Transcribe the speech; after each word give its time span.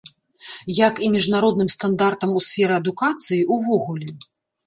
Як 0.87 0.95
і 1.07 1.09
міжнародным 1.15 1.67
стандартам 1.75 2.29
у 2.39 2.43
сферы 2.47 2.73
адукацыі 2.81 3.47
ўвогуле. 3.59 4.09